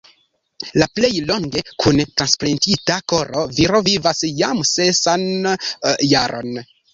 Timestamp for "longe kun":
1.31-2.01